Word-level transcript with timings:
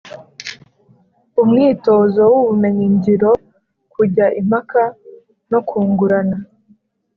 Umwitozo 1.41 2.21
w 2.31 2.33
ubumenyingiro 2.41 3.31
kujya 3.93 4.25
impaka 4.39 4.81
no 5.51 5.59
kungurana 5.67 6.37